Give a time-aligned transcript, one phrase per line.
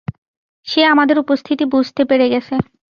[0.67, 2.55] সে আমাদের উপস্থিতি বুঝতে পেরে গেছে।